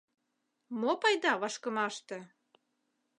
[0.79, 2.17] Мо пайда вашкымаште?